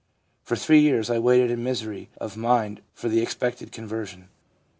For 0.41 0.55
three 0.55 0.79
years 0.79 1.11
I 1.11 1.19
waited 1.19 1.51
in 1.51 1.63
misery 1.63 2.09
of 2.19 2.35
mind 2.35 2.81
for 2.91 3.07
the 3.07 3.21
expected 3.21 3.71
conversion. 3.71 4.29